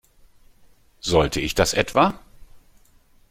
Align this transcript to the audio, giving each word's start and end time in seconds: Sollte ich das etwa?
Sollte 0.99 1.39
ich 1.39 1.53
das 1.53 1.75
etwa? 1.75 2.19